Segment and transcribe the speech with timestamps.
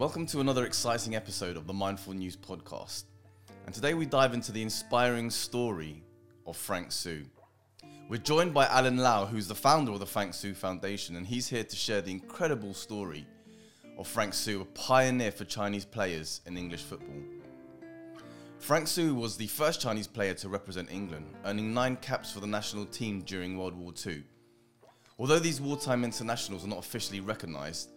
[0.00, 3.04] Welcome to another exciting episode of the Mindful News podcast.
[3.66, 6.02] And today we dive into the inspiring story
[6.46, 7.26] of Frank Soo.
[8.08, 11.48] We're joined by Alan Lau, who's the founder of the Frank Soo Foundation, and he's
[11.48, 13.26] here to share the incredible story
[13.98, 17.22] of Frank Soo, a pioneer for Chinese players in English football.
[18.58, 22.46] Frank Soo was the first Chinese player to represent England, earning nine caps for the
[22.46, 24.22] national team during World War II.
[25.18, 27.90] Although these wartime internationals are not officially recognised,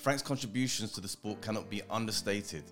[0.00, 2.64] Frank's contributions to the sport cannot be understated.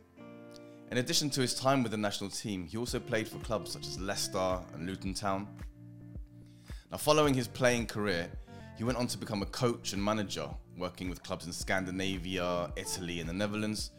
[0.91, 3.87] In addition to his time with the national team, he also played for clubs such
[3.87, 5.47] as Leicester and Luton Town.
[6.91, 8.31] Now, following his playing career,
[8.79, 13.21] he went on to become a coach and manager, working with clubs in Scandinavia, Italy,
[13.21, 13.91] and the Netherlands.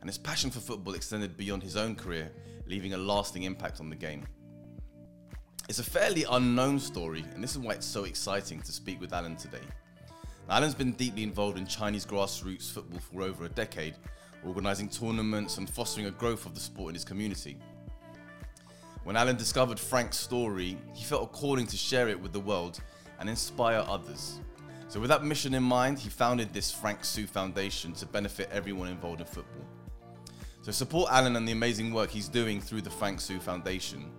[0.00, 2.32] And his passion for football extended beyond his own career,
[2.66, 4.26] leaving a lasting impact on the game.
[5.68, 9.12] It's a fairly unknown story, and this is why it's so exciting to speak with
[9.12, 9.62] Alan today.
[10.48, 13.94] Alan's been deeply involved in Chinese grassroots football for over a decade,
[14.44, 17.56] organising tournaments and fostering a growth of the sport in his community.
[19.04, 22.80] When Alan discovered Frank's story, he felt a calling to share it with the world
[23.18, 24.38] and inspire others.
[24.88, 28.88] So, with that mission in mind, he founded this Frank Soo Foundation to benefit everyone
[28.88, 29.64] involved in football.
[30.60, 34.10] So, support Alan and the amazing work he's doing through the Frank Soo Foundation.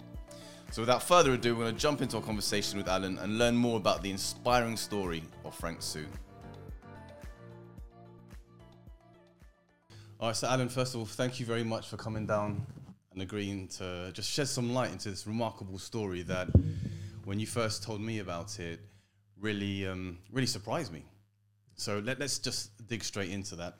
[0.71, 3.55] So, without further ado, we're going to jump into a conversation with Alan and learn
[3.55, 6.05] more about the inspiring story of Frank Soo.
[10.19, 12.65] All right, so Alan, first of all, thank you very much for coming down
[13.13, 16.47] and agreeing to just shed some light into this remarkable story that,
[17.23, 18.79] when you first told me about it,
[19.39, 21.03] really, um, really surprised me.
[21.75, 23.77] So let, us just dig straight into that.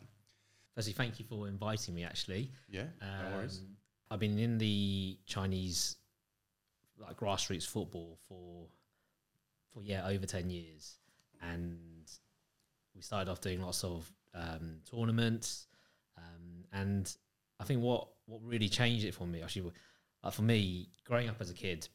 [0.75, 2.03] Firstly, thank you for inviting me.
[2.03, 3.59] Actually, yeah, no worries.
[3.59, 3.75] Um,
[4.11, 5.95] I've been in the Chinese
[6.99, 8.67] like grassroots football for
[9.73, 10.97] for yeah over ten years,
[11.41, 11.77] and
[12.95, 15.67] we started off doing lots of um, tournaments,
[16.17, 17.15] um, and
[17.59, 19.71] I think what what really changed it for me actually,
[20.23, 21.87] uh, for me, growing up as a kid,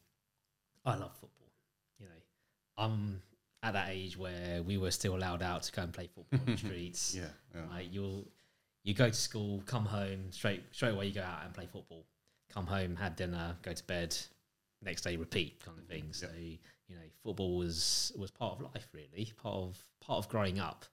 [0.85, 1.51] I love football.
[1.99, 2.11] You know,
[2.77, 3.21] I'm
[3.61, 6.53] at that age where we were still allowed out to go and play football on
[6.53, 7.15] the streets.
[7.15, 7.23] Yeah,
[7.55, 7.61] yeah.
[7.69, 8.27] Like you'll
[8.83, 11.07] you go to school, come home straight straight away.
[11.07, 12.05] You go out and play football.
[12.49, 14.15] Come home, have dinner, go to bed.
[14.83, 16.09] Next day, repeat kind of thing.
[16.11, 20.59] So you know, football was was part of life, really, part of part of growing
[20.59, 20.85] up.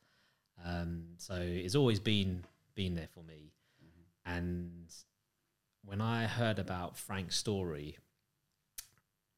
[0.64, 3.52] Um, so it's always been been there for me.
[3.84, 4.38] Mm-hmm.
[4.38, 4.94] And
[5.84, 7.96] when I heard about Frank's story,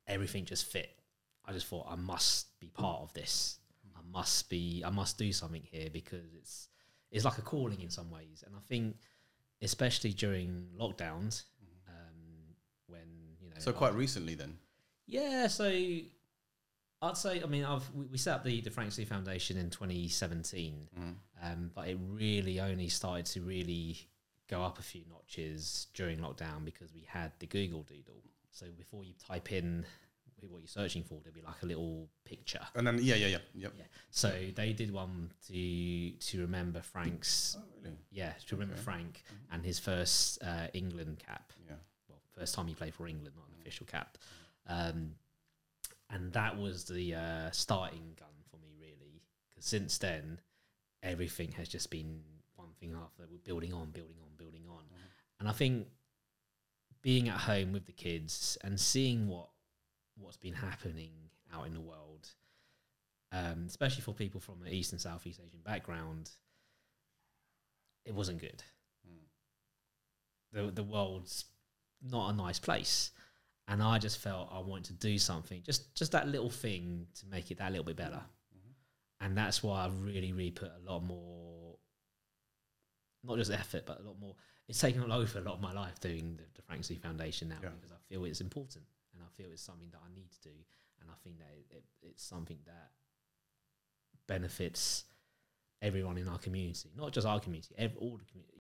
[0.06, 0.98] everything just fit.
[1.44, 3.58] I just thought I must be part of this.
[3.96, 4.82] I must be.
[4.84, 6.68] I must do something here because it's
[7.10, 8.42] it's like a calling in some ways.
[8.46, 8.96] And I think,
[9.60, 11.44] especially during lockdowns,
[13.54, 14.58] know, so quite recently then.
[15.06, 15.64] Yeah, so
[17.02, 17.42] I'd say.
[17.42, 21.14] I mean, I've we, we set up the the Frank Soo Foundation in 2017, mm.
[21.42, 23.98] um, but it really only started to really
[24.48, 28.22] go up a few notches during lockdown because we had the Google Doodle.
[28.50, 29.86] So before you type in
[30.48, 32.60] what you're searching for, there'd be like a little picture.
[32.74, 33.72] And then yeah, yeah, yeah, yep.
[33.76, 33.84] yeah.
[34.10, 37.56] So they did one to to remember Frank's.
[37.58, 37.96] Oh, really?
[38.10, 38.82] Yeah, to remember okay.
[38.82, 39.54] Frank mm-hmm.
[39.54, 41.52] and his first uh, England cap.
[41.66, 41.76] Yeah.
[42.38, 44.18] First time he played for England, not an official cap.
[44.66, 45.12] Um,
[46.10, 50.38] and that was the uh, starting gun for me, really, because since then,
[51.02, 52.20] everything has just been
[52.54, 54.84] one thing after we're building on, building on, building on.
[54.84, 55.40] Mm-hmm.
[55.40, 55.86] And I think
[57.02, 59.48] being at home with the kids and seeing what
[60.16, 61.10] what's been happening
[61.52, 62.28] out in the world,
[63.32, 66.30] um, especially for people from an East and Southeast Asian background,
[68.04, 68.62] it wasn't good.
[69.08, 69.26] Mm.
[70.52, 71.46] The the world's
[72.10, 73.10] not a nice place,
[73.68, 77.26] and I just felt I wanted to do something, just just that little thing to
[77.26, 78.22] make it that little bit better,
[78.56, 79.24] mm-hmm.
[79.24, 81.76] and that's why I really really put a lot more,
[83.24, 84.34] not just effort, but a lot more.
[84.68, 87.56] It's taken over a lot of my life doing the, the Frank Soo Foundation now
[87.62, 87.70] yeah.
[87.74, 90.54] because I feel it's important and I feel it's something that I need to do,
[91.00, 92.90] and I think that it, it, it's something that
[94.26, 95.04] benefits
[95.82, 98.61] everyone in our community, not just our community, every, all the community.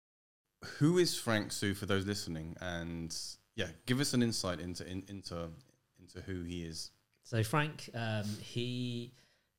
[0.79, 2.57] Who is Frank Soo for those listening?
[2.61, 3.17] And
[3.55, 5.49] yeah, give us an insight into in, into
[6.01, 6.91] into who he is.
[7.23, 9.13] So Frank, um, he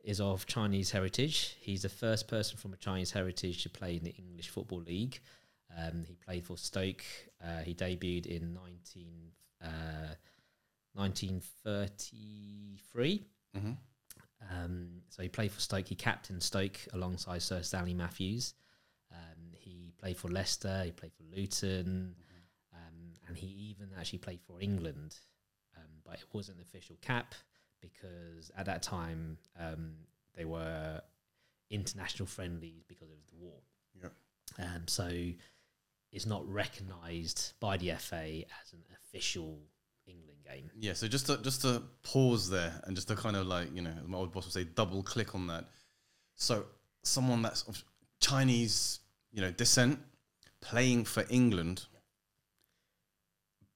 [0.03, 1.55] is of Chinese heritage.
[1.61, 5.21] He's the first person from a Chinese heritage to play in the English Football League.
[5.77, 7.03] Um, he played for Stoke.
[7.43, 9.31] Uh, he debuted in 19,
[9.63, 10.15] uh,
[10.93, 13.25] 1933.
[13.55, 13.71] Mm-hmm.
[14.51, 15.87] Um, so he played for Stoke.
[15.87, 18.53] He captained Stoke alongside Sir Stanley Matthews.
[19.99, 20.83] Played for Leicester.
[20.85, 22.15] He played for Luton,
[22.73, 25.17] um, and he even actually played for England.
[25.77, 27.35] Um, but it wasn't an official cap
[27.81, 29.91] because at that time um,
[30.35, 31.01] they were
[31.69, 33.59] international friendlies because of the war.
[34.01, 34.65] Yeah.
[34.65, 35.09] Um, so
[36.11, 39.59] it's not recognised by the FA as an official
[40.07, 40.69] England game.
[40.75, 43.81] Yeah, so just to just to pause there and just to kind of like you
[43.81, 45.65] know, as my old boss would say, double click on that.
[46.35, 46.65] So
[47.03, 47.83] someone that's of
[48.19, 48.99] Chinese,
[49.31, 49.99] you know, descent,
[50.61, 51.85] playing for England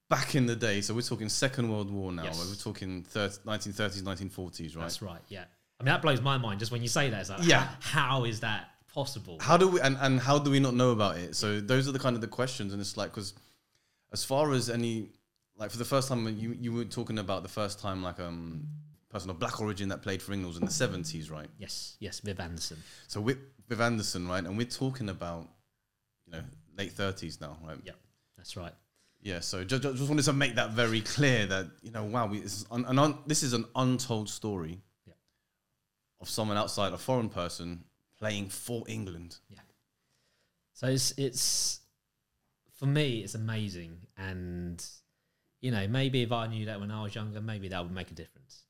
[0.10, 0.82] back in the day.
[0.82, 2.24] So we're talking Second World War now.
[2.24, 2.48] Yes.
[2.50, 4.82] We're talking 30, 1930s, 1940s, right?
[4.82, 5.22] That's right.
[5.30, 5.46] Yeah.
[5.80, 7.22] I mean that blows my mind just when you say that.
[7.22, 7.68] It's like, Yeah.
[7.80, 9.38] How, how is that possible?
[9.42, 11.36] How do we and, and how do we not know about it?
[11.36, 13.34] So those are the kind of the questions, and it's like because
[14.12, 15.10] as far as any
[15.58, 18.68] like for the first time you you were talking about the first time like um
[19.14, 21.48] person of black origin that played for England in the seventies, right?
[21.58, 21.96] yes.
[22.00, 22.20] Yes.
[22.20, 22.78] Viv Anderson.
[23.08, 23.38] So with
[23.70, 25.48] with Anderson, right, and we're talking about
[26.26, 26.44] you know
[26.78, 27.78] late thirties now, right?
[27.84, 27.96] Yep.
[28.38, 28.74] That's right.
[29.22, 29.40] Yeah.
[29.40, 32.58] So just, just wanted to make that very clear that you know wow, we, this
[32.60, 35.14] is un, an un, this is an untold story Yeah.
[36.20, 37.86] of someone outside a foreign person
[38.20, 39.38] playing for England.
[39.50, 39.60] Yeah.
[40.74, 41.80] So it's it's
[42.80, 44.84] for me it's amazing, and
[45.62, 48.12] you know maybe if I knew that when I was younger, maybe that would make
[48.12, 48.63] a difference.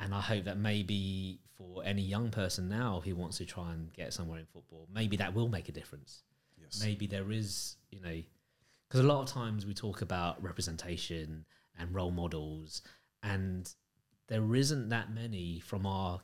[0.00, 3.92] And I hope that maybe for any young person now who wants to try and
[3.92, 6.22] get somewhere in football, maybe that will make a difference.
[6.60, 6.82] Yes.
[6.82, 8.22] Maybe there is, you know,
[8.88, 11.44] because a lot of times we talk about representation
[11.78, 12.82] and role models,
[13.22, 13.72] and
[14.28, 16.20] there isn't that many from our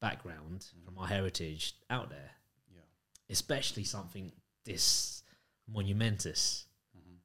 [0.00, 0.84] background, mm.
[0.84, 2.30] from our heritage out there
[2.72, 2.82] Yeah.
[3.28, 4.32] especially something
[4.64, 5.22] this
[5.72, 6.66] monumentous.
[6.96, 7.16] Mm-hmm.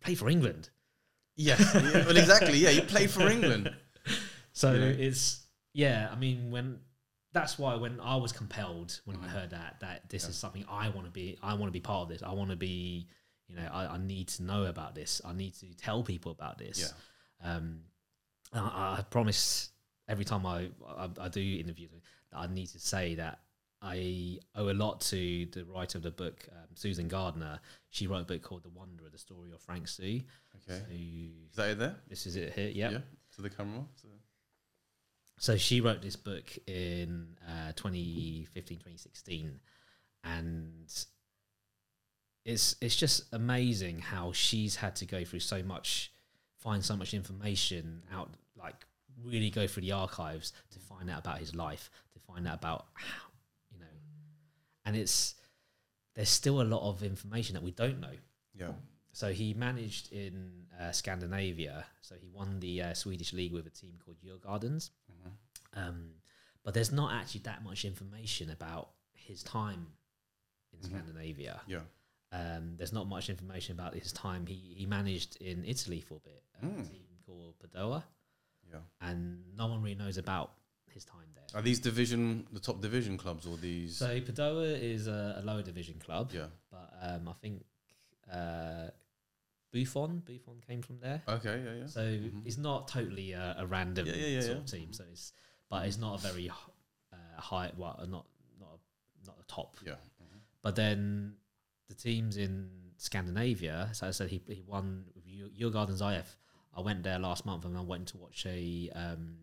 [0.00, 0.70] Play for England,
[1.36, 1.56] Yeah.
[1.58, 2.06] yeah.
[2.06, 2.58] Well, exactly.
[2.58, 2.70] Yeah.
[2.70, 3.74] You play for England.
[4.58, 4.86] So know?
[4.98, 6.08] it's yeah.
[6.10, 6.80] I mean, when
[7.32, 10.30] that's why when I was compelled when I heard that that this Yeah.
[10.30, 12.22] is something I want to be, I want to be part of this.
[12.22, 13.06] I want to be,
[13.48, 15.20] you know, I, I need to know about this.
[15.24, 16.92] I need to tell people about this.
[17.42, 17.54] Yeah.
[17.54, 17.80] Um,
[18.52, 19.70] I, I promise
[20.08, 20.70] every time I,
[21.04, 21.90] I I do interviews
[22.32, 23.38] that I need to say that
[23.80, 27.60] I owe a lot to the writer of the book, um, Susan Gardner.
[27.90, 30.20] She wrote a book called The Wanderer: The Story of Frank Soo.
[30.56, 30.80] Okay.
[30.80, 31.94] So Is that it there?
[32.08, 32.70] this is it here.
[32.70, 32.92] Yep.
[32.92, 32.98] Yeah.
[33.36, 33.84] To the camera.
[33.94, 34.08] So-
[35.38, 39.60] So she wrote this book in uh, 2015, 2016,
[40.24, 40.92] and
[42.44, 46.12] it's it's just amazing how she's had to go through so much,
[46.58, 48.84] find so much information out, like
[49.22, 52.86] really go through the archives to find out about his life, to find out about
[52.94, 53.28] how,
[53.70, 53.86] you know,
[54.86, 55.34] and it's
[56.14, 58.14] there's still a lot of information that we don't know.
[58.54, 58.72] Yeah.
[59.12, 61.84] So he managed in uh, Scandinavia.
[62.02, 64.90] So he won the uh, Swedish league with a team called Djurgardens.
[65.74, 66.10] Um,
[66.64, 69.86] but there's not actually that much information about his time
[70.72, 71.60] in Scandinavia.
[71.66, 71.80] Yeah.
[72.32, 74.46] Um, there's not much information about his time.
[74.46, 76.90] He he managed in Italy for a bit, a Mm.
[76.90, 78.02] team called Padova,
[78.70, 78.80] Yeah.
[79.00, 80.52] and no one really knows about
[80.90, 81.46] his time there.
[81.54, 83.96] Are these division the top division clubs or these?
[83.96, 86.48] So Padova is a, a lower division club, yeah.
[86.70, 87.64] but um, I think
[88.32, 88.88] uh,
[89.72, 91.22] Buffon Buffon came from there.
[91.28, 91.62] Okay.
[91.64, 91.74] Yeah.
[91.80, 91.86] Yeah.
[91.86, 92.46] So Mhm.
[92.46, 94.62] it's not totally a, a random Yeah, yeah, yeah, sort yeah.
[94.62, 94.92] of team.
[94.92, 95.32] So it's
[95.70, 97.72] but it's not a very uh, high.
[97.76, 98.26] Well, not
[98.58, 99.76] not a, not a top.
[99.84, 99.94] yeah.
[100.62, 101.34] But then
[101.88, 103.90] the teams in Scandinavia.
[103.92, 106.36] So I said he he won with Eu- Djurgardens IF.
[106.74, 109.36] I went there last month and I went to watch a um,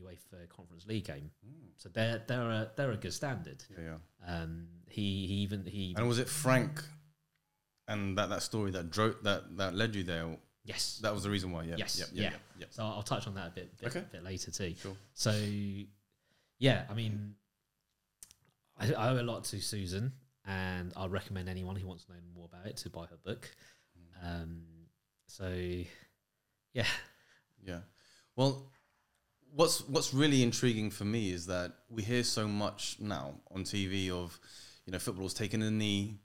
[0.00, 1.30] UEFA Conference League game.
[1.46, 1.70] Mm.
[1.76, 3.64] So they're they're a they're a good standard.
[3.70, 3.96] Yeah.
[4.26, 4.42] Yeah.
[4.42, 6.82] Um, he he even he And was it Frank
[7.88, 10.36] and that, that story that drove that that led you there?
[10.64, 10.98] yes.
[11.02, 11.64] That was the reason why.
[11.64, 11.76] Yeah.
[11.78, 12.30] Yes, Yeah.
[12.58, 12.66] Yeah.
[12.70, 14.04] So I'll touch on that a bit bit, Okay.
[14.12, 14.74] bit later too.
[14.80, 14.96] Sure.
[15.12, 15.32] So,
[16.58, 17.34] yeah, I mean,
[18.78, 20.12] I, I owe a lot to Susan,
[20.46, 23.50] and I'll recommend anyone who wants to know more about it to buy her book.
[24.22, 24.62] Um,
[25.26, 25.48] so,
[26.72, 26.86] yeah,
[27.62, 27.80] Yeah.
[28.36, 28.70] Well,
[29.52, 34.10] what's what's really intriguing for me is that we hear so much now on TV
[34.10, 34.38] of,
[34.86, 36.18] you know, footballers taking a knee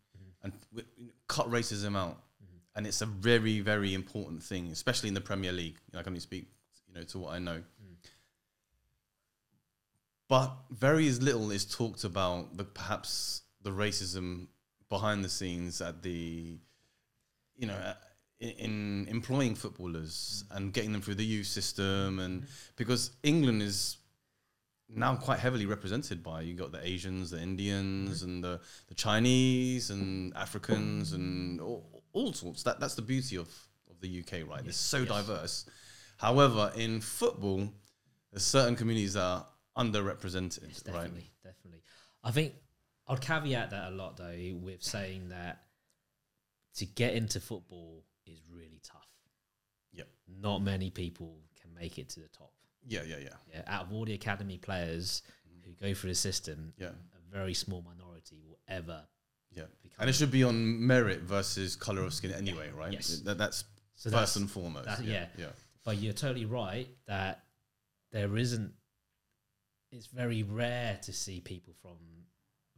[0.44, 0.88] and w-
[1.30, 2.58] cut racism out, mm-hmm.
[2.76, 5.78] and it's a very very important thing, especially in the Premier League.
[5.94, 6.48] Like I can only speak,
[6.88, 7.60] you know, to what I know.
[7.60, 8.10] Mm.
[10.28, 14.48] But very little is talked about the perhaps the racism
[14.90, 16.60] behind the scenes at the,
[17.56, 17.94] you know, uh,
[18.40, 20.58] in, in employing footballers mm.
[20.58, 22.52] and getting them through the youth system, and mm-hmm.
[22.76, 23.98] because England is
[24.94, 28.30] now quite heavily represented by you got the Asians, the Indians, mm-hmm.
[28.30, 32.64] and the, the Chinese and Africans and all, all sorts.
[32.64, 33.50] That that's the beauty of,
[33.90, 34.66] of the UK, right?
[34.66, 35.08] It's so Yes.
[35.08, 35.66] diverse.
[36.18, 37.70] However, in football,
[38.32, 39.46] there's certain communities that are
[39.78, 40.94] underrepresented, yes, right?
[40.96, 41.82] definitely, definitely.
[42.24, 42.54] I think
[43.08, 45.64] I'd caveat that a lot though with saying that
[46.76, 49.08] to get into football is really tough.
[49.94, 50.08] Yep.
[50.42, 52.52] Not many people can make it to the top.
[52.88, 53.36] Yeah, yeah, yeah.
[53.54, 55.22] Yeah, out of all the academy players
[55.66, 56.88] who go through the system, Yeah.
[56.90, 59.06] a very small minority will ever
[59.52, 59.66] Yeah.
[59.82, 59.98] become.
[60.00, 62.94] And it should be on merit versus color of skin anyway, right?
[62.94, 63.20] Yes.
[63.20, 63.64] That, that's
[63.96, 64.86] so first that's, and foremost.
[64.86, 65.28] that- yeah.
[65.38, 65.46] yeah.
[65.46, 65.52] Yeah.
[65.84, 67.44] but you're totally right that
[68.12, 68.74] there isn't.
[69.92, 71.98] It's very rare to see people from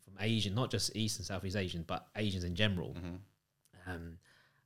[0.02, 2.94] from Asian, not just East and Southeast Asian, but Asians in general.
[2.96, 3.20] Mhm.
[3.86, 4.18] Um,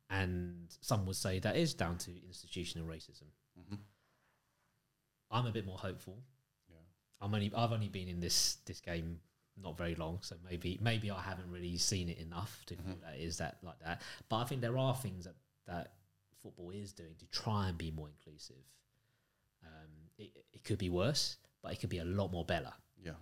[0.09, 3.27] and some would say that is down to institutional racism.
[5.31, 6.17] I'm a bit more hopeful.
[6.69, 6.75] Yeah.
[7.21, 9.19] I'm only I've only been in this this game
[9.61, 13.01] not very long, so maybe maybe I haven't really seen it enough to Mhm.
[13.01, 14.01] that is that like that.
[14.29, 15.93] But I think there are things that that
[16.43, 18.63] football is doing to try and be more inclusive.
[19.63, 22.71] Um, it, it could be worse, but it could be a lot more better.
[23.03, 23.13] Yeah.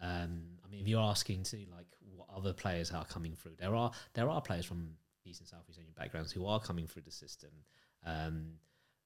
[0.00, 3.74] Um, I mean, if you're asking to like what other players are coming through, there
[3.74, 7.10] are there are players from East and Southeast Asian backgrounds who are coming through the
[7.10, 7.50] system.
[8.04, 8.58] Um,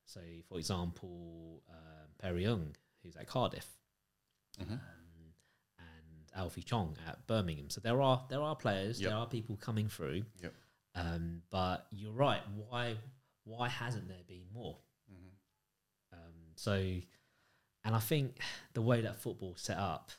[0.05, 3.79] so, for example, um, Perry Young, who's at Cardiff,
[4.59, 4.73] Mhm.
[4.73, 5.35] um,
[5.79, 7.71] and Alfie Chong at Birmingham.
[7.71, 9.09] So there are there are players, Yep.
[9.11, 10.25] there are people coming through.
[10.41, 10.55] Yep.
[10.95, 12.47] Um, but you're right.
[12.51, 12.99] Why
[13.45, 14.79] why hasn't there been more?
[15.11, 15.33] Mhm.
[16.13, 16.75] Um, so,
[17.85, 18.41] and I think
[18.75, 20.13] the way that football set up,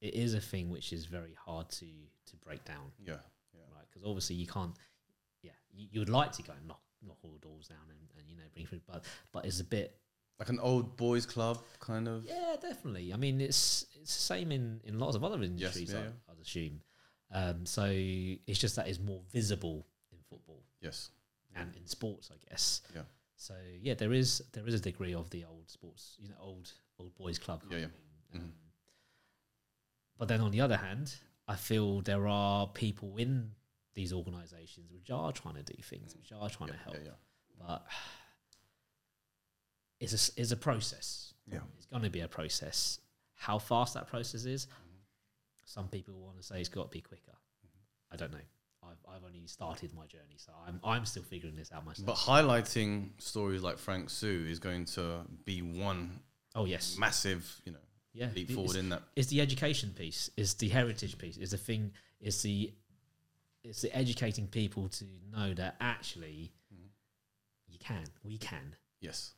[0.00, 3.20] it is a thing which is very hard to to break down, Yeah.
[3.52, 3.62] Yeah.
[3.70, 3.86] right?
[3.88, 4.76] Because obviously you can't.
[5.42, 7.98] Yeah, you, you would like to go and knock knock all the doors down and,
[8.18, 9.96] and you know bring through, but but it's a bit.
[10.38, 12.24] Like an old boys club kind of.
[12.24, 13.12] Yeah, definitely.
[13.12, 15.92] I mean, it's it's the same in in lots of other industries.
[15.92, 16.08] yeah, I, yeah.
[16.30, 16.80] I'd assume.
[17.30, 21.10] Um, so it's just that it's more visible in football Yes.
[21.54, 22.80] and in sports, I guess.
[22.94, 23.02] Yeah.
[23.36, 26.72] So yeah, there is there is a degree of the old sports, you know, old
[26.98, 27.62] old boys club.
[27.70, 27.86] Yeah, yeah.
[28.34, 28.40] Mhm.
[28.40, 28.52] Um,
[30.18, 31.14] But then on the other hand,
[31.48, 33.52] I feel there are people in
[33.94, 36.96] these organisations which are trying to do things, which are trying Yeah, to help.
[36.96, 37.66] yeah, yeah.
[37.66, 37.82] But
[40.00, 41.34] it's a it's a process.
[41.50, 41.58] Yeah.
[41.76, 42.98] It's going to be a process.
[43.34, 44.98] How fast that process is, Mm-hmm.
[45.64, 47.32] some people want to say it's got to be quicker.
[48.12, 48.38] I don't know.
[48.84, 52.06] I've, I've only started my journey, so I'm I'm still figuring this out myself.
[52.06, 56.20] But highlighting stories like Frank Soo is going to be one
[56.54, 57.78] oh yes, massive, you know,
[58.12, 58.28] yeah.
[58.34, 59.02] leap forward in that.
[59.16, 62.72] it's the education piece, is the heritage piece, is the thing, is the
[63.64, 66.88] it's the educating people to know that actually Mhm.
[67.68, 68.76] you can, we can.
[69.00, 69.34] Yes.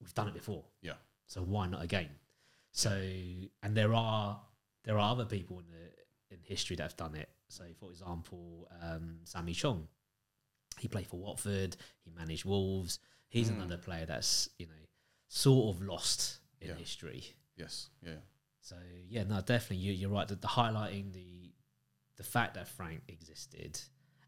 [0.00, 0.64] We've done it before.
[0.82, 0.96] Yeah.
[1.26, 2.10] So why not again?
[2.72, 2.90] So
[3.62, 4.42] and there are
[4.84, 7.30] there are other people in the in history that have done it.
[7.48, 9.88] So for example, um, Sammy Chung,
[10.78, 11.76] he played for Watford.
[12.04, 12.98] He managed Wolves.
[13.28, 13.54] He's Mm.
[13.56, 14.86] another player that's you know
[15.28, 16.74] sort of lost in Yeah.
[16.76, 17.36] history.
[17.56, 17.90] Yes.
[18.02, 18.20] Yeah.
[18.60, 18.76] So
[19.08, 20.28] yeah, no, definitely you, you're right.
[20.28, 21.52] The, the highlighting the
[22.16, 23.80] the fact that Frank existed,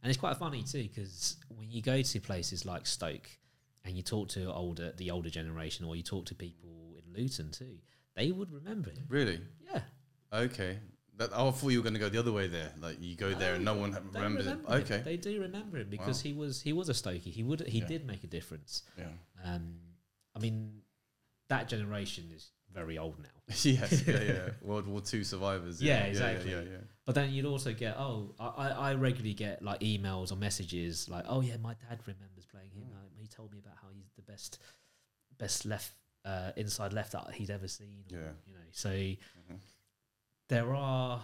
[0.02, 3.28] and it's quite funny too because when you go to places like Stoke
[3.85, 7.50] and you talk to older the older generation, or you talk to people in Luton
[7.50, 7.78] too,
[8.14, 9.04] they would remember him.
[9.09, 9.40] Really?
[9.73, 9.80] Yeah,
[10.33, 10.78] Okay.
[11.16, 12.71] That, I thought you were going to go the other way there.
[12.80, 14.50] Like you go there and no one remembers it.
[14.50, 14.61] him.
[14.68, 15.02] Okay.
[15.04, 16.28] they do remember him because Wow.
[16.30, 17.33] he was he was a Stokey.
[17.33, 17.87] He would he Yeah.
[17.88, 18.85] did make a difference.
[18.97, 19.09] Yeah.
[19.45, 19.80] Um,
[20.37, 20.83] I mean,
[21.49, 23.29] that generation is very old now.
[23.49, 24.03] yes.
[24.07, 24.21] Yeah.
[24.23, 24.49] Yeah.
[24.63, 25.83] World War Two survivors.
[25.83, 26.05] Yeah, Yeah.
[26.07, 26.51] exactly.
[26.51, 26.61] Yeah.
[26.61, 26.71] Yeah.
[26.71, 26.77] yeah.
[27.07, 31.25] But then you'd also get, oh, I, I regularly get like emails or messages like,
[31.29, 32.83] oh yeah, my dad remembers playing him.
[32.85, 32.93] Mm.
[32.97, 34.59] Uh, he told me about how he's the best,
[35.39, 35.93] best left
[36.27, 38.05] uh, inside left that he's ever seen.
[38.13, 38.29] Or, Yeah.
[38.47, 39.59] You know, so Mhm.
[40.49, 41.23] there are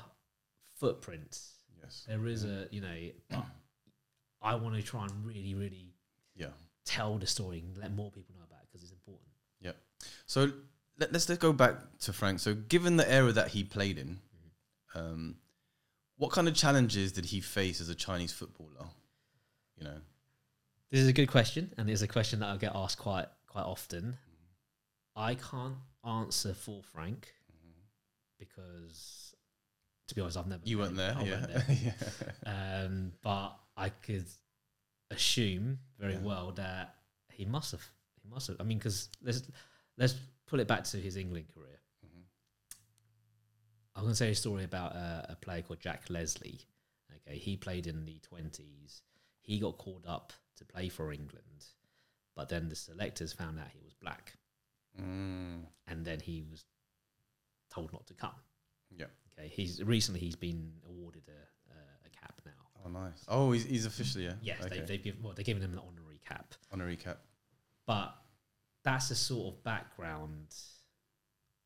[0.77, 1.53] footprints.
[1.83, 2.05] Yes.
[2.09, 3.11] There is a, you know,
[4.41, 5.95] I want to try and really, really
[6.35, 6.49] Yeah.
[6.87, 9.29] tell the story and let more people know about it because it's important.
[9.61, 9.73] Yeah.
[10.27, 10.51] So
[10.99, 12.41] let, us let's go back to Frank.
[12.41, 14.19] So given the era that he played in,
[14.95, 15.37] um,
[16.17, 18.89] what kind of challenges did he face as a Chinese footballer?
[19.77, 19.97] You know.
[20.91, 23.65] This is a good question, and it's a question that I get asked quite quite
[23.65, 24.17] often.
[25.17, 27.33] I can't answer for Frank
[28.39, 29.35] because,
[30.09, 30.63] to be honest, I've never.
[30.65, 31.15] You weren't there.
[31.17, 31.31] I Yeah.
[31.31, 31.95] weren't there.
[32.87, 34.27] um, but I could
[35.11, 36.21] assume very Yeah.
[36.21, 36.97] well that
[37.33, 37.85] he must have.
[38.23, 38.61] He must have.
[38.61, 39.43] I mean, because let's
[39.97, 40.15] let's
[40.55, 41.81] pull it back to his England career.
[42.07, 42.23] Mhm.
[43.97, 46.61] I'm going to say a story about uh, a player called Jack Leslie.
[47.27, 49.03] Okay, he played in the twenties.
[49.41, 51.65] He got called up to play for England,
[52.37, 54.35] but then the selectors found out he was black,
[55.03, 56.65] Mm, and then he was
[57.69, 58.37] told not to come.
[58.97, 59.07] yeah.
[59.37, 62.53] Okay, he's recently he's been awarded a a, a cap now.
[62.87, 63.25] Oh, nice.
[63.27, 64.35] Oh, he's, he's officially yeah.
[64.41, 64.79] Yes, Okay.
[64.79, 67.19] they, they've given well, they're giving him an honorary cap, honorary cap.
[67.87, 68.15] but
[68.85, 70.55] that's the sort of background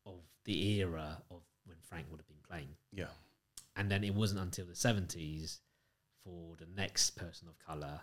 [0.05, 2.69] of the era of when Frank would have been playing.
[2.91, 3.07] Yeah.
[3.75, 5.59] and then it wasn't until the 70s
[6.23, 8.01] for the next person of color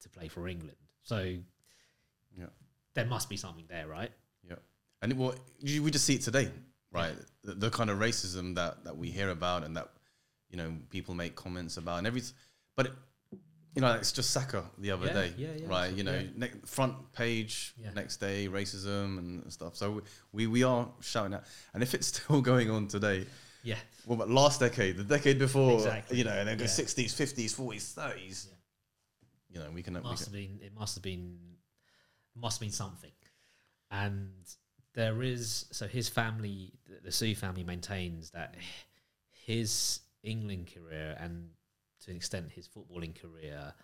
[0.00, 0.76] to play for England.
[1.02, 1.38] So
[2.36, 2.46] Yeah.
[2.94, 4.10] there must be something there, right?
[4.42, 4.56] Yeah.
[5.02, 6.50] And it, well, you- we just see it today.
[6.92, 7.14] right?
[7.44, 9.92] The, the kind of racism that that we hear about and that
[10.48, 12.34] you know people make comments about and everything.
[12.74, 12.92] But it,
[13.76, 15.92] you know, it's just Saka the other Yeah, day, yeah, yeah, right?
[15.92, 19.76] You know, ne- front page next day racism and stuff.
[19.76, 20.02] So
[20.32, 23.26] we we are shouting out, and if it's still going on today,
[23.62, 23.76] Yeah.
[24.06, 26.16] well, but last decade, the decade before, Exactly.
[26.18, 26.66] you know, and then Yeah.
[26.66, 28.48] sixties, fifties, forties, thirties.
[29.50, 29.94] You know, we can.
[29.96, 30.58] It We must can have been.
[30.66, 31.38] It must have been.
[32.34, 33.12] Must have been something,
[33.90, 34.32] and
[34.94, 35.66] there is.
[35.72, 38.54] So his family, the, the Soo family, maintains that
[39.46, 41.50] his England career and
[42.06, 43.74] to an extent his footballing career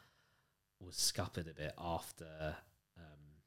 [0.80, 2.56] was scuppered a bit after.
[2.96, 3.42] Um,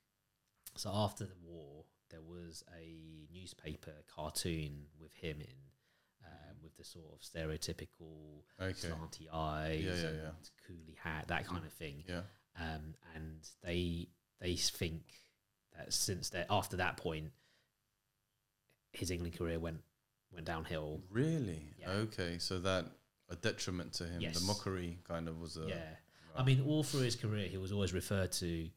[0.76, 5.48] so after the war, there was a newspaper cartoon with him in.
[6.26, 8.74] Uh, with the sort of stereotypical Okay.
[8.74, 10.32] slanty eyes yeah, and yeah.
[10.68, 12.22] coolie hat, that kind of thing yeah.
[12.60, 14.08] um, and they
[14.42, 15.04] they think
[15.78, 17.32] that since that after that point,
[18.92, 19.82] his England career went
[20.32, 21.02] went downhill.
[21.12, 21.68] Really?
[21.80, 21.92] Yeah.
[21.92, 22.86] Okay, so that
[23.30, 24.22] a detriment to him.
[24.22, 24.40] Yes.
[24.40, 25.66] The mockery kind of was a.
[25.68, 25.82] yeah,
[26.36, 28.70] I mean, all through his career, he was always referred to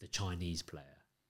[0.00, 0.84] the Chinese player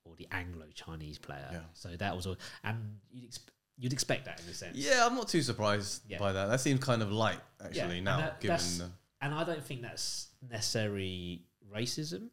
[0.04, 1.48] or the Anglo Chinese player.
[1.52, 1.60] Yeah.
[1.74, 3.48] So that was all, and you'd exp-
[3.78, 4.76] you'd expect that in a sense.
[4.76, 6.18] Yeah, I'm not too surprised Yeah.
[6.18, 6.46] by that.
[6.46, 8.90] That seems kind of light, actually, and now, that- given the.
[9.22, 12.28] and I don't think that's necessarily racism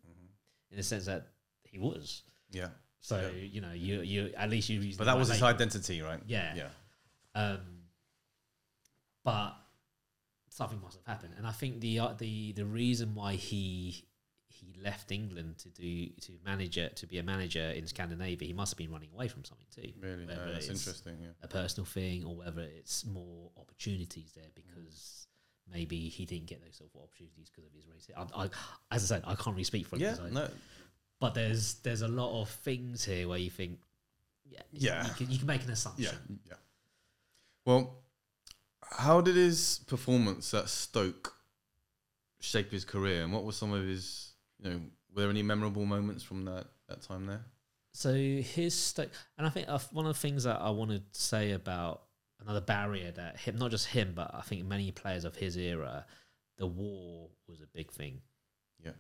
[0.71, 1.27] in the sense that
[1.63, 2.23] he was.
[2.51, 2.69] Yeah.
[3.01, 3.41] So Yeah.
[3.43, 4.79] you know, you you at least you.
[4.81, 5.53] used But that right was his label.
[5.55, 6.19] identity, right?
[6.25, 6.55] Yeah.
[6.55, 6.69] Yeah.
[7.35, 7.59] Um,
[9.23, 9.55] but
[10.55, 14.05] something must have happened, and I think the uh, the the reason why he
[14.47, 18.71] he left England to do to manage to be a manager in Scandinavia, he must
[18.73, 19.91] have been running away from something too.
[19.99, 20.25] Really?
[20.25, 21.27] That's interesting, yeah.
[21.43, 25.27] A personal thing, or whether it's more opportunities there because.
[25.73, 28.07] Maybe he didn't get those sort of opportunities because of his race.
[28.15, 28.49] I, I,
[28.91, 30.03] as I said, I can't really speak for him.
[30.03, 30.47] Yeah, I- no.
[31.19, 33.79] But there's there's a lot of things here where you think,
[34.47, 35.07] yeah, Yeah.
[35.07, 36.03] you can, you can make an assumption.
[36.03, 36.39] Yeah, assumption.
[36.45, 36.53] yeah.
[37.65, 37.97] Well,
[38.91, 41.33] how did his performance at Stoke
[42.39, 44.79] shape his career, and what were some of his, you know,
[45.13, 47.43] were there any memorable moments from that that time there?
[47.93, 51.01] So his Stoke, and I think uh, one of the things that I want to
[51.13, 52.03] say about
[52.41, 56.05] another barrier that him, not just him, but I think many players of his era,
[56.57, 58.21] the war was a big thing.
[58.83, 58.91] Yeah.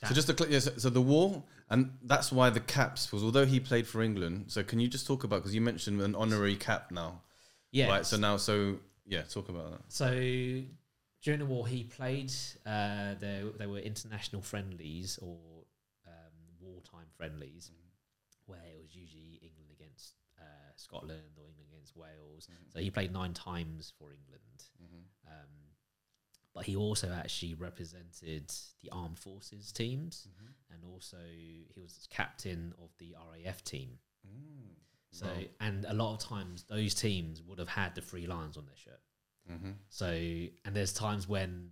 [0.00, 3.12] That- So just to clear, yeah, so, so the war, and that's why the caps,
[3.12, 3.22] was.
[3.24, 6.14] although he played for England, so can you just talk about because you mentioned an
[6.14, 7.22] honorary cap now,
[7.72, 7.88] Yeah.
[7.88, 8.06] right?
[8.06, 9.80] So now, so yeah, talk about that.
[9.88, 10.10] So
[11.22, 12.32] during the war, he played.
[12.64, 15.38] Uh, there, there were international friendlies or
[16.06, 17.70] um, wartime friendlies,
[18.46, 22.48] where it was usually England against uh, Scotland or England against Wales.
[22.72, 24.42] So he played nine times for England.
[25.26, 25.48] Um,
[26.54, 30.28] but he also actually represented the armed forces teams,
[30.70, 33.98] and also he was captain of the RAF team.
[35.10, 35.26] So,
[35.60, 38.76] and a lot of times those teams would have had the three lions on their
[38.76, 39.00] shirt.
[39.50, 39.70] Mm-hmm.
[39.88, 41.70] So, and there's times when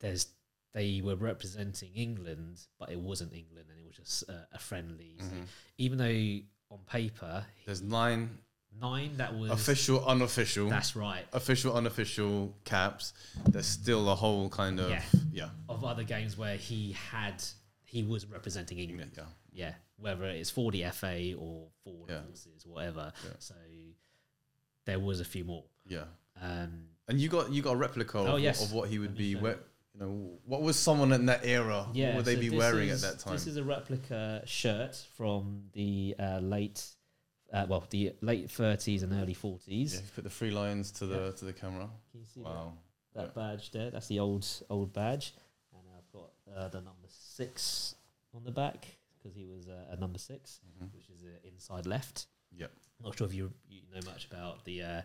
[0.00, 0.28] there's
[0.74, 5.16] they were representing England, but it wasn't England, and it was just a, a friendly.
[5.20, 5.26] So
[5.78, 8.38] even though on paper There's nine
[8.80, 11.24] nine, that was official, unofficial, That's right.
[11.32, 13.12] official, unofficial caps.
[13.46, 15.02] There's still a whole kind of Yeah.
[15.32, 17.42] yeah, Of other games where he had
[17.88, 19.12] he was representing England.
[19.16, 19.24] yeah.
[19.50, 22.22] Yeah, whether it's for the FA or for Yeah.
[22.22, 23.12] forces, whatever.
[23.24, 23.30] Yeah.
[23.38, 23.54] So
[24.84, 25.64] there was a few more.
[25.86, 26.04] yeah.
[26.40, 28.62] Um, And you got you got a replica of, Oh, what- yes.
[28.62, 29.34] of what he would be.
[29.34, 29.58] Where,
[29.94, 31.88] you know, what was someone in that era?
[31.94, 33.32] Yeah, what would they so be wearing is- at that time?
[33.32, 36.84] This is a replica shirt from the uh, late,
[37.52, 39.94] uh, well, the late thirties and early forties.
[39.94, 41.88] yeah, put the three lines to the to the camera.
[42.12, 42.74] Can you see Wow.
[43.14, 43.90] that, that badge there?
[43.90, 45.47] That's the old old badge, and I've got
[46.56, 47.94] uh, the number six
[48.34, 50.94] on the back because he was uh, a number 6 Mhm.
[50.94, 52.26] which is uh, inside left.
[52.56, 52.70] Yep.
[53.02, 54.82] Not sure if you you know much about the.
[54.82, 55.02] Uh,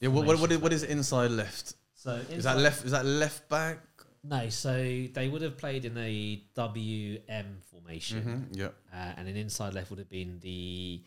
[0.00, 0.08] Yeah.
[0.10, 1.74] What what, what is, what is inside left?
[1.94, 2.84] so Is that left?
[2.84, 3.78] Is that left back?
[4.22, 4.72] No, so
[5.12, 8.22] they would have played in a WM formation.
[8.22, 8.54] Mm-hmm.
[8.60, 8.68] Yeah.
[8.92, 11.02] uh, and an inside left would have been the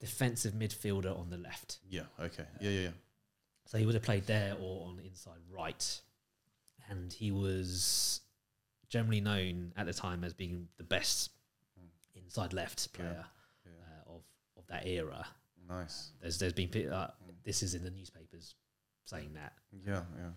[0.00, 1.78] defensive midfielder on the left.
[1.88, 2.02] Yeah.
[2.18, 2.44] Okay.
[2.60, 2.70] Yeah.
[2.70, 2.80] Yeah.
[2.80, 2.90] yeah.
[3.66, 6.00] So he would have played there or on inside right.
[6.88, 8.20] And he was
[8.90, 11.30] generally known at the time as being the best
[12.14, 13.24] inside left player
[13.64, 13.72] Yeah.
[13.72, 14.22] Uh, of
[14.58, 15.26] of that era.
[15.68, 16.12] Nice.
[16.20, 17.10] There's there's been uh,
[17.44, 18.54] this is in the newspapers
[19.06, 19.54] saying that.
[19.86, 20.02] Yeah.
[20.18, 20.30] Yeah.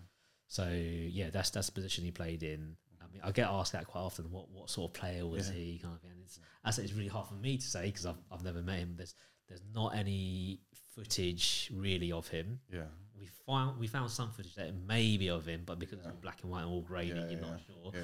[0.48, 2.76] So yeah, that's that's the position he played in.
[3.02, 4.30] I mean, I get asked that quite often.
[4.30, 5.56] What what sort of player was Yeah.
[5.56, 5.78] he?
[5.82, 6.10] Kind of, thing.
[6.12, 8.62] and it's I say it's really hard for me to say because I've I've never
[8.62, 8.94] met him.
[8.96, 9.14] There's
[9.48, 10.60] there's not any
[10.94, 12.60] footage really of him.
[12.72, 12.82] Yeah.
[13.18, 16.18] We found we found some footage that may be of him, but because it's all
[16.22, 17.90] black and white and all grainy, Yeah, you're yeah, not sure.
[17.94, 18.00] Yeah.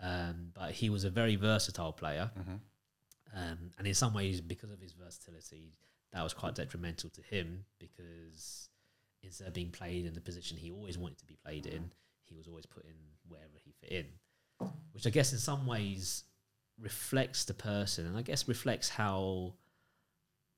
[0.00, 2.56] Um, but he was a very versatile player, Mm-hmm.
[3.36, 5.72] um, and in some ways, because of his versatility,
[6.12, 8.68] that was quite detrimental to him because
[9.22, 11.90] instead of being played in the position he always wanted to be played in,
[12.24, 12.94] he was always put in
[13.28, 16.24] wherever he fit in, which I guess in some ways
[16.80, 19.54] reflects the person, and I guess reflects how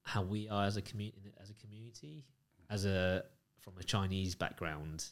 [0.02, 2.24] how we are as a community as a community
[2.68, 3.24] as a
[3.60, 5.06] from a Chinese background.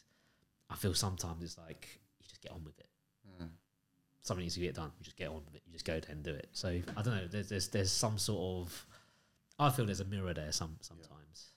[0.69, 2.85] I feel sometimes it's like you just get on with it
[3.41, 3.49] Mm.
[4.21, 4.91] Something needs to get done.
[4.99, 5.61] You just get on with it.
[5.65, 6.49] You just go there and do it.
[6.53, 7.27] So I don't know.
[7.29, 8.85] There's there's there's some sort of
[9.57, 11.51] I feel there's a mirror there some sometimes.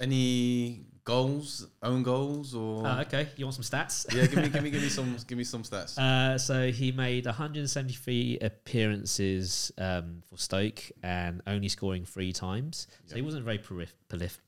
[0.00, 4.12] Any goals, own goals, or Uh, okay, you want some stats?
[4.12, 4.26] yeah?
[4.26, 5.96] Give me, give me, give me some, give me some stats.
[5.96, 12.88] Uh, so he made 173 appearances um, for Stoke and only scoring three times.
[13.06, 14.38] So he wasn't very prolif- prolif-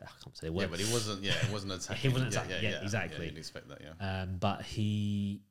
[0.00, 1.22] I can't say the yeah, but he wasn't.
[1.22, 1.96] Yeah, it wasn't attacking.
[1.96, 3.26] He wasn't yeah, attacking, yeah, exactly.
[3.26, 3.80] you'd expect that.
[3.82, 4.22] Yeah.
[4.22, 5.42] Um, but he,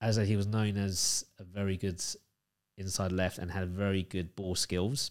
[0.00, 2.02] as he was known as a very good
[2.76, 5.10] inside left and had very good ball skills,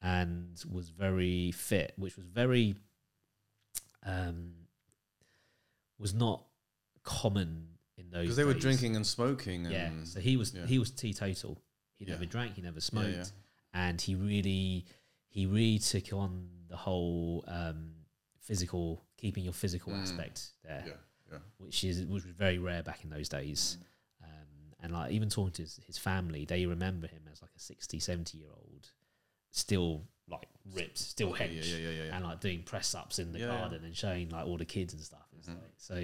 [0.00, 2.74] and was very fit, which was very,
[4.04, 4.52] um,
[5.98, 6.44] was not
[7.02, 8.22] common in those.
[8.22, 9.66] Because they were drinking and smoking.
[9.66, 10.66] And, Yeah, so he was yeah.
[10.66, 11.60] he was teetotal.
[11.98, 12.12] He Yeah.
[12.12, 12.54] never drank.
[12.56, 13.24] He never smoked, yeah.
[13.72, 14.84] and he really
[15.28, 17.94] he really took on the whole um,
[18.40, 20.02] physical, keeping your physical Mm.
[20.02, 20.92] aspect there Yeah,
[21.32, 21.38] yeah.
[21.58, 23.78] which is which was very rare back in those days.
[23.80, 23.86] Um,
[24.84, 27.98] and like even talking to his, his family, they remember him as like a 60,
[27.98, 28.90] 70 year old,
[29.50, 32.16] still like ripped, still hench, yeah, yeah, yeah, yeah.
[32.16, 35.02] and like doing press ups in the garden and showing like all the kids and
[35.02, 35.26] stuff.
[35.34, 35.48] Mhm.
[35.48, 35.94] like, so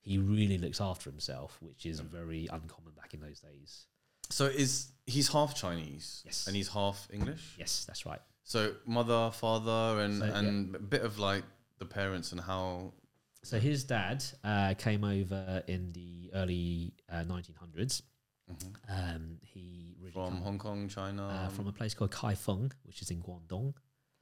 [0.00, 3.86] he really looks after himself, which is very uncommon back in those days.
[4.30, 6.22] So is he's half Chinese?
[6.24, 6.46] Yes.
[6.46, 7.56] And he's half English.
[7.58, 8.20] Yes, that's right.
[8.44, 11.44] So mother, father, and So, and a bit of like
[11.78, 12.94] the parents and how.
[13.42, 18.02] So his dad uh, came over in the early uh, 1900s.
[18.50, 19.14] Mhm.
[19.14, 21.28] Um, he From Hong Kong, China.
[21.28, 23.74] uh, from a place called Kaifeng, which is in Guangdong.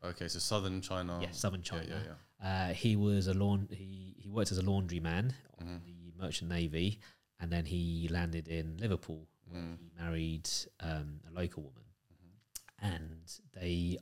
[0.04, 1.18] okay, so southern China.
[1.22, 1.86] yeah, southern China.
[1.88, 2.02] yeah,
[2.40, 2.68] yeah.
[2.70, 3.68] Uh, he was a lawn.
[3.72, 5.84] He he worked as a laundryman on Mhm.
[5.84, 7.00] the Merchant Navy,
[7.40, 9.26] and then he landed in Liverpool.
[9.52, 9.78] Mm.
[9.78, 10.48] He married
[10.80, 12.84] um, a local woman, Mm-hmm.
[12.94, 13.98] and they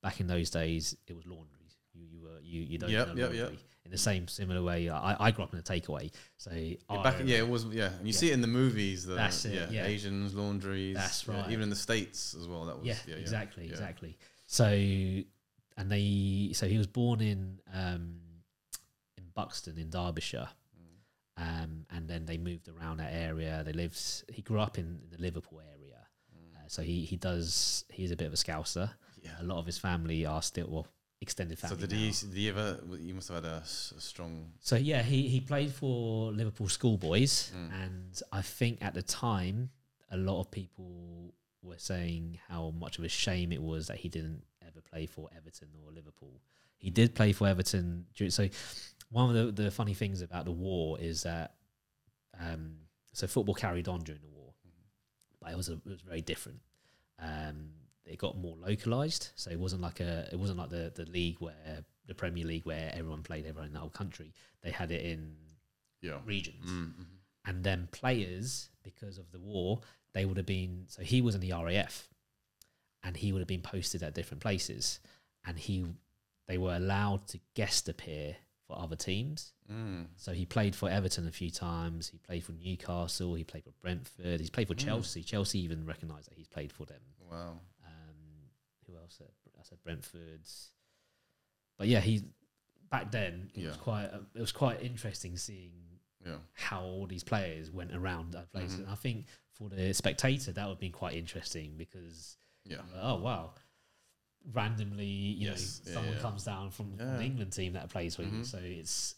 [0.00, 1.68] back in those days it was laundry.
[1.92, 3.52] You you were you you don't Yep, know yep, yep.
[3.84, 4.88] In the same similar way.
[4.88, 7.86] I, I grew up in a takeaway, so Yeah, I, back, yeah, it was yeah,
[7.92, 8.18] and you Yeah.
[8.18, 9.04] see it in the movies.
[9.04, 9.84] The, That's it, yeah.
[9.84, 10.96] Asians, laundries.
[10.96, 11.50] That's right.
[11.50, 12.64] even in the states as well.
[12.66, 14.16] That was yeah, exactly, exactly.
[14.46, 18.16] So, and they, so he was born in um,
[19.18, 20.48] in Buxton in Derbyshire,
[21.38, 21.64] Mm.
[21.64, 23.62] um, and then they moved around that area.
[23.64, 24.00] They lived.
[24.32, 25.98] He grew up in, the Liverpool area,
[26.56, 27.84] uh, so he he does.
[27.90, 28.90] He's a bit of a scouser.
[29.22, 29.30] Yeah.
[29.40, 30.86] A lot of his family are still well
[31.26, 31.76] extended family.
[31.76, 32.10] So did he?
[32.28, 32.78] Did he ever?
[33.08, 34.32] You must have had a, a strong.
[34.60, 37.70] So yeah, he he played for Liverpool schoolboys, Mm.
[37.82, 39.70] and I think at the time
[40.10, 44.08] a lot of people were saying how much of a shame it was that he
[44.08, 46.34] didn't ever play for Everton or Liverpool.
[46.78, 48.06] He did play for Everton.
[48.14, 48.48] during- So
[49.10, 51.54] one of the, the funny things about the war is that
[52.38, 52.76] um,
[53.12, 54.52] so football carried on during the war,
[55.40, 56.60] but it was a, it was very different.
[57.18, 57.70] Um,
[58.06, 61.36] it got more localized, so it wasn't like a it wasn't like the the league
[61.40, 64.32] where the Premier League where everyone played everyone in the whole country.
[64.62, 65.36] They had it in
[66.02, 66.20] Yeah.
[66.24, 67.06] regions, Mm, mhm.
[67.46, 69.80] and then players because of the war
[70.12, 72.08] they would have been so he was in the RAF,
[73.02, 75.00] and he would have been posted at different places,
[75.44, 75.86] and he
[76.46, 78.36] they were allowed to guest appear
[78.66, 79.52] for other teams.
[79.70, 80.08] Mm.
[80.16, 82.08] So he played for Everton a few times.
[82.08, 83.34] He played for Newcastle.
[83.34, 84.40] He played for Brentford.
[84.40, 84.84] He's played for Mm.
[84.84, 85.22] Chelsea.
[85.22, 87.00] Chelsea even recognised that he's played for them.
[87.30, 87.60] Wow.
[88.94, 89.20] Who else?
[89.20, 90.70] At, I said Brentford's.
[91.78, 92.22] But yeah, he
[92.90, 95.72] back then it was quite uh, it was quite interesting seeing
[96.24, 96.36] Yeah.
[96.52, 98.76] how all these players went around other places.
[98.76, 98.82] Mhm.
[98.84, 102.82] And I think for the spectator that would be quite interesting because Yeah.
[103.00, 103.54] oh wow,
[104.52, 106.20] randomly you Yes, know yeah, someone yeah.
[106.20, 107.16] comes down from, Yeah.
[107.16, 108.46] the England team that plays for you, Mhm.
[108.46, 109.16] so it's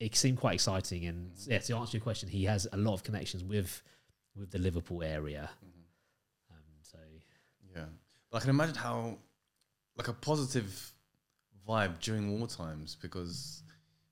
[0.00, 1.06] it seemed quite exciting.
[1.06, 1.48] And Mhm.
[1.48, 3.82] yeah, to answer your question, he has a lot of connections with
[4.34, 5.50] with the Liverpool area.
[5.64, 5.84] Mhm.
[6.50, 6.98] Um, so
[7.74, 7.88] Yeah.
[8.32, 9.18] But I can imagine how,
[9.96, 10.92] like, a positive
[11.68, 13.62] vibe during war times because,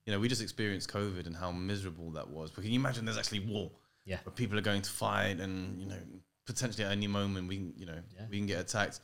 [0.07, 2.53] you know, we just experienced COVID and how miserable that was.
[2.53, 3.73] But can you imagine there's actually war?
[4.05, 4.19] Yeah.
[4.25, 5.97] Where people are going to fight and, you know,
[6.47, 8.27] potentially at any moment we can, you know, Yeah.
[8.31, 9.01] we can get attacked.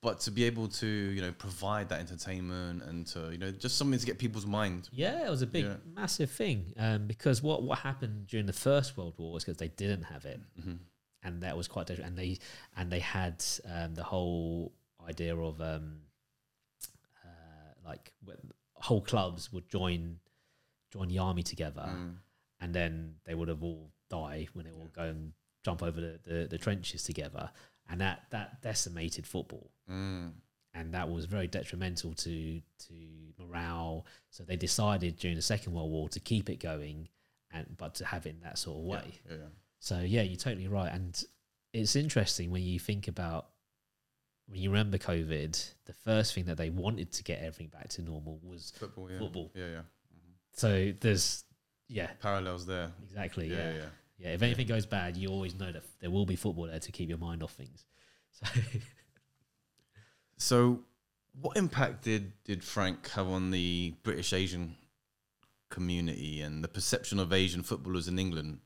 [0.00, 3.76] But to be able to, you know, provide that entertainment and to, you know, just
[3.78, 4.88] something to get people's mind.
[4.92, 5.76] yeah, it was a big, Yeah.
[5.96, 6.72] massive thing.
[6.76, 10.24] Um, because what what happened during the First World War was because they didn't have
[10.26, 10.40] it.
[10.60, 10.76] Mm-hmm.
[11.22, 12.10] And that was quite different.
[12.10, 12.38] And they
[12.76, 14.72] and they had um, the whole
[15.08, 15.98] idea of um,
[17.24, 18.12] uh, like
[18.74, 20.18] whole clubs would join
[20.92, 22.16] join the army together, Mm.
[22.60, 25.32] and then they would have all die when they all go and
[25.64, 27.50] jump over the, the, the trenches together,
[27.88, 29.70] and that that decimated football.
[29.90, 30.32] Mm.
[30.74, 32.94] and that was very detrimental to to
[33.38, 34.06] morale.
[34.30, 37.08] So they decided during the Second World War to keep it going,
[37.50, 39.20] and but to have it in that sort of way.
[39.28, 39.44] Yeah, yeah.
[39.80, 41.22] So yeah, you're totally right, and
[41.72, 43.46] it's interesting when you think about
[44.48, 45.70] when you remember COVID.
[45.86, 49.18] The first thing that they wanted to get everything back to normal was Football, yeah.
[49.18, 49.50] Football.
[49.54, 49.76] Yeah, yeah.
[49.76, 50.32] Mm-hmm.
[50.52, 51.44] so there's
[51.88, 52.90] yeah Parallels there.
[53.02, 53.82] exactly Yeah, yeah yeah.
[54.18, 54.28] yeah.
[54.30, 57.08] If anything goes bad, you always know that there will be football there to keep
[57.08, 57.84] your mind off things.
[58.32, 58.46] So
[60.38, 60.80] So,
[61.40, 64.76] what impact did, did Frank have on the British Asian
[65.68, 68.60] community and the perception of Asian footballers in England,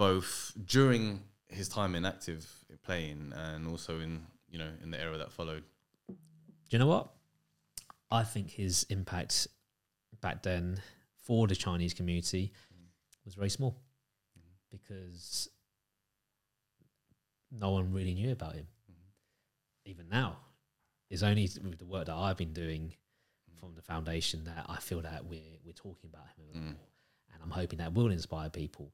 [0.00, 2.46] both during his time in active
[2.82, 5.62] playing and also in you know in the era that followed?
[6.08, 6.14] Do
[6.70, 7.10] you know what?
[8.10, 9.46] I think his impact
[10.22, 10.80] back then
[11.22, 12.50] for the Chinese community
[13.26, 13.76] was very small
[14.70, 15.48] because
[17.50, 18.66] no one really knew about him.
[19.84, 20.38] Even now,
[21.10, 22.94] it's only with the work that I've been doing
[23.58, 26.64] from the foundation that I feel that we're we're talking about him Mm.
[26.72, 26.86] more,
[27.34, 28.92] and I'm hoping that will inspire people.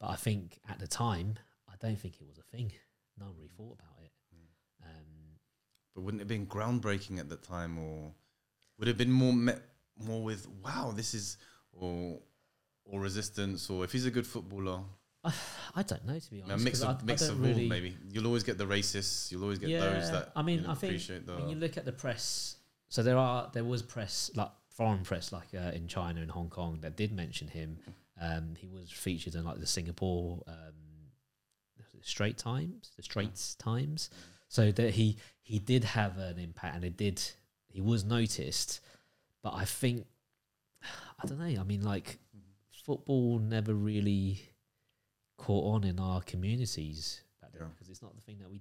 [0.00, 2.72] But I think at the time, I don't think it was a thing.
[3.18, 4.12] No one really thought about it.
[4.82, 5.38] Um,
[5.94, 8.12] But wouldn't it have been groundbreaking at the time, or
[8.78, 9.62] would it have been more met
[9.98, 11.38] more with wow, this is
[11.72, 12.20] or
[12.84, 14.84] or resistance, or if he's a good footballer,
[15.24, 15.32] I,
[15.76, 16.64] I don't know to be a honest.
[16.64, 17.96] mix 'cause of I, mix I of really, all maybe.
[18.12, 19.32] You'll always get the racists.
[19.32, 21.76] You'll always get yeah, those that I mean, you know, I think when you look
[21.78, 22.56] at the press,
[22.90, 26.50] so there are there was press like foreign press like uh, in China and Hong
[26.50, 27.78] Kong that did mention him.
[28.20, 30.74] Um, he was featured in like the Singapore um,
[32.02, 34.10] Straight Times, the Straits Times.
[34.48, 37.20] So that he he did have an impact, and it did
[37.68, 38.80] he was noticed.
[39.42, 40.06] But I think
[40.82, 41.60] I don't know.
[41.60, 42.18] I mean, like
[42.84, 44.40] football never really
[45.36, 47.68] caught on in our communities back then Yeah.
[47.74, 48.60] because it's not the thing that we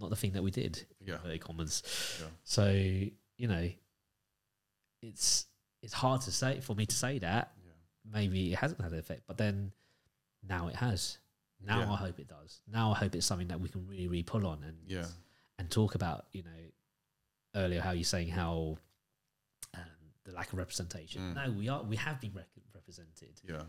[0.00, 1.82] not the thing that we did yeah, very commons.
[2.20, 2.26] yeah.
[2.44, 3.70] So you know,
[5.02, 5.46] it's
[5.82, 7.52] it's hard to say for me to say that.
[8.04, 9.72] Maybe it hasn't had an effect, but then
[10.46, 11.18] now it has.
[11.60, 11.92] Now Yeah.
[11.92, 12.60] I hope it does.
[12.70, 15.06] Now I hope it's something that we can really, really pull on and Yeah.
[15.58, 16.26] and talk about.
[16.32, 16.60] You know,
[17.54, 18.76] earlier how you're saying how
[19.74, 19.80] um,
[20.24, 21.22] the lack of representation.
[21.22, 21.46] Mm.
[21.46, 21.82] No, we are.
[21.82, 23.40] We have been rec- represented.
[23.42, 23.62] Yeah.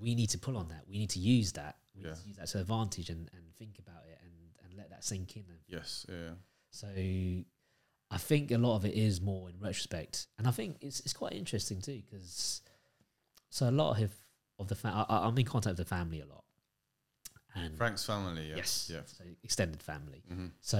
[0.00, 0.86] We need to pull on that.
[0.88, 1.78] We need to use that.
[1.94, 2.10] We Yeah.
[2.10, 4.32] need to use that to advantage and, and think about it and,
[4.64, 6.06] and let that sink in and Yes.
[6.08, 6.34] Yeah.
[6.70, 11.00] so I think a lot of it is more in retrospect, and I think it's
[11.00, 12.60] it's quite interesting too because
[13.52, 14.10] so a lot of
[14.58, 16.44] of the fa- I, I'm in contact with the family a lot,
[17.54, 18.48] and Frank's family.
[18.50, 18.56] Yeah.
[18.56, 19.00] yes, Yeah.
[19.06, 20.22] so extended family.
[20.28, 20.78] hmm So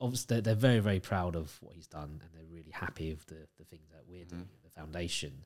[0.00, 3.26] obviously they're, they're very very proud of what he's done, and they're really happy with
[3.26, 4.54] the the things that we're doing Mhm.
[4.56, 5.44] at the foundation.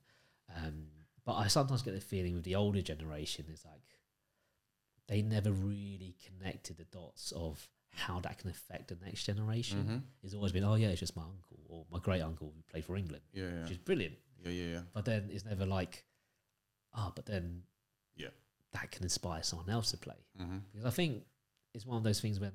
[0.55, 0.87] Um,
[1.25, 3.87] but I sometimes get the feeling with the older generation is like
[5.07, 9.97] they never really connected the dots of how that can affect the next generation hmm
[10.23, 12.85] it's always been, oh yeah, it's just my uncle or my great uncle who played
[12.85, 13.43] for England, Yeah.
[13.49, 13.61] Yeah.
[13.63, 14.15] which is brilliant.
[14.43, 14.51] Yeah.
[14.51, 14.71] Yeah.
[14.75, 14.81] Yeah.
[14.93, 16.05] But then it's never like,
[16.93, 17.63] ah, but then
[18.15, 18.29] Yeah.
[18.73, 20.17] that can inspire someone else to play.
[20.37, 21.23] hmm Because I think
[21.73, 22.51] it's one of those things when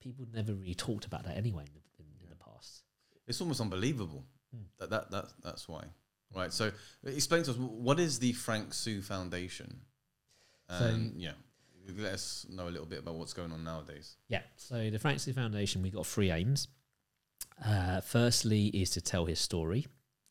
[0.00, 2.82] people never really talked about that anyway in the, in, in the past.
[3.26, 4.24] It's almost unbelievable.
[4.54, 4.64] Mm.
[4.78, 5.84] That, that that that's why.
[6.34, 6.52] Right.
[6.52, 6.70] So
[7.04, 9.80] explain to us what is the Frank Soo Foundation?
[10.68, 11.32] So- And yeah,
[11.98, 14.16] let us know a little bit about what's going on nowadays.
[14.28, 14.42] Yeah.
[14.56, 16.68] So the Frank Soo Foundation, we've got three aims.
[17.64, 19.86] Uh, firstly, is to tell his story,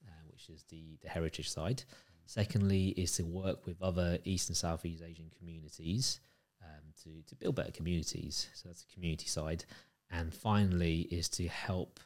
[0.07, 1.83] uh, which is the the heritage side.
[2.31, 6.21] Secondly, is to work with other East and Southeast Asian communities
[6.63, 8.47] um, to to build better communities.
[8.53, 9.65] So that's the community side.
[10.09, 11.99] And finally, is to help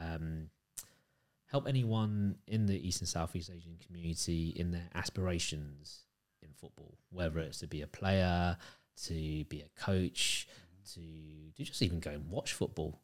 [0.00, 0.50] um,
[1.50, 6.04] help anyone in the East and Southeast Asian community in their aspirations
[6.42, 8.56] in football, whether it's to be a player,
[9.06, 10.46] to be a coach,
[10.94, 11.00] to
[11.56, 13.00] to just even go and watch football.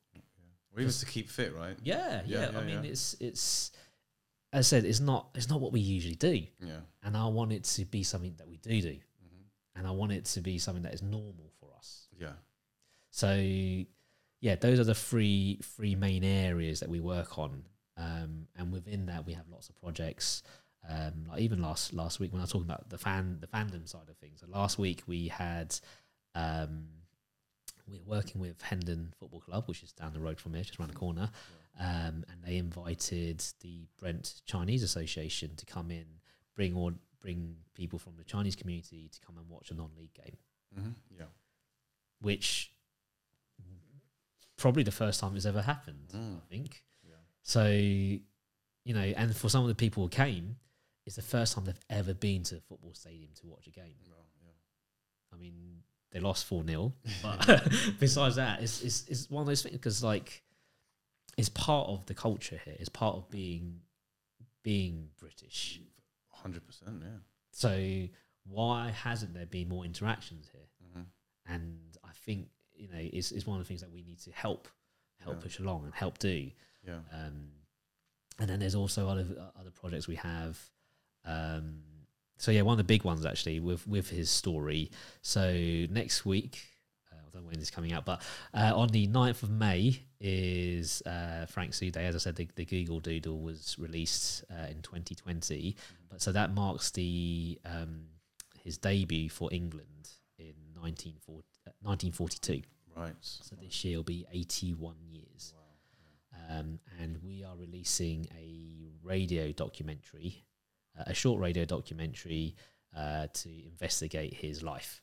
[0.76, 1.76] Or even to keep fit, right?
[1.82, 2.50] Yeah, Yeah, yeah.
[2.52, 2.90] yeah, I mean, yeah.
[2.90, 3.72] it's it's
[4.52, 6.80] as I said, it's not it's not what we usually do, Yeah.
[7.02, 9.42] and I want it to be something that we do do, hmm
[9.76, 12.08] and I want it to be something that is normal for us.
[12.18, 12.32] Yeah.
[13.10, 13.34] So,
[14.40, 17.64] yeah, those are the three three main areas that we work on,
[17.96, 20.42] um, and within that we have lots of projects.
[20.88, 23.86] Um, like even last last week when I was talking about the fan the fandom
[23.88, 24.40] side of things.
[24.40, 25.78] So last week we had
[26.34, 26.86] um,
[27.86, 30.90] we're working with Hendon Football Club, which is down the road from here, just around
[30.90, 31.30] the corner,
[31.78, 36.06] um, and they invited the Brent Chinese Association to come in,
[36.54, 40.36] bring all bring people from the Chinese community to come and watch a non-league game
[40.74, 41.24] hmm Yeah.
[42.20, 42.72] which
[44.56, 46.36] probably the first time it's ever happened, Mm.
[46.38, 46.82] I think.
[47.08, 47.14] Yeah.
[47.42, 50.56] So, you know, and for some of the people who came,
[51.06, 53.94] it's the first time they've ever been to a football stadium to watch a game.
[54.08, 54.50] Well, yeah.
[55.32, 55.54] I mean,
[56.10, 56.92] they lost 4 0.
[57.22, 57.46] But
[58.00, 60.42] besides that, it's, it's, it's one of those things because, like,
[61.38, 62.74] is part of the culture here.
[62.78, 63.80] It's part of being
[64.62, 65.80] being British.
[66.30, 67.18] Hundred percent, yeah.
[67.52, 68.08] So
[68.44, 70.68] why hasn't there been more interactions here?
[70.96, 71.06] Mhm.
[71.46, 74.32] And I think you know it's, is one of the things that we need to
[74.32, 74.68] help
[75.20, 75.42] help Yeah.
[75.42, 76.50] push along and help do.
[76.86, 77.00] Yeah.
[77.12, 77.50] Um,
[78.38, 80.58] and then there's also other other projects we have.
[81.24, 81.82] Um,
[82.36, 84.90] so yeah, one of the big ones actually with with his story.
[85.22, 85.52] So
[85.90, 86.62] next week,
[87.28, 88.22] I don't know when this is coming out, but
[88.54, 92.06] uh, on the 9th of May is uh, Frank Soo Day.
[92.06, 95.76] As I said, the, the Google Doodle was released uh, in 2020,
[96.08, 98.06] but so that marks the um,
[98.62, 102.62] his debut for England in 1940, uh, 1942.
[102.96, 103.12] Right.
[103.20, 105.52] So this year will be 81 years.
[106.50, 110.44] Um, and we are releasing a radio documentary,
[110.98, 112.54] uh, a short radio documentary
[112.96, 115.02] uh, to investigate his life.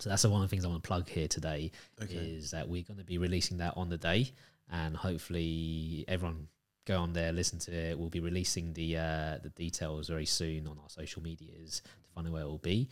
[0.00, 1.70] So that's the one of the things I want to plug here today
[2.02, 2.14] Okay.
[2.14, 4.32] is that we're going to be releasing that on the day,
[4.70, 6.48] and hopefully everyone
[6.86, 7.98] go on there, listen to it.
[7.98, 12.26] We'll be releasing the uh, the details very soon on our social medias to find
[12.26, 12.88] out where it will be.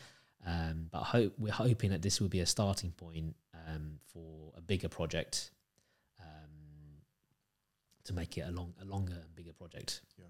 [0.46, 3.34] Um, but hope we're hoping that this will be a starting point
[3.66, 5.50] um, for a bigger project
[6.20, 7.00] um,
[8.04, 10.26] to make it a long, a longer and bigger project Yeah.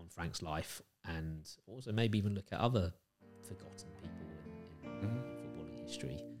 [0.00, 2.92] on Frank's life, and also maybe even look at other
[3.42, 4.26] forgotten people
[4.84, 5.29] in, in Mhm
[5.90, 6.39] history.